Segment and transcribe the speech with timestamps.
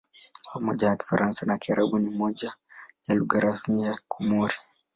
[0.53, 2.53] Pamoja na Kifaransa na Kiarabu ni moja
[3.07, 4.55] ya lugha rasmi ya Komori.